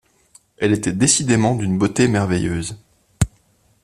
Elle 0.57 0.71
était 0.73 0.93
décidément 0.93 1.55
d’une 1.55 1.77
beauté 1.77 2.07
merveilleuse. 2.07 2.75